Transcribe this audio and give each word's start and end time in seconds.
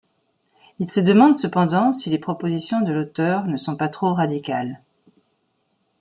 Il 0.79 0.89
se 0.89 0.99
demande 0.99 1.35
cependant 1.35 1.93
si 1.93 2.09
les 2.09 2.17
propositions 2.17 2.81
de 2.81 2.91
l'auteure 2.91 3.43
ne 3.45 3.55
sont 3.55 3.75
pas 3.75 3.87
trop 3.87 4.15
radicales. 4.15 4.79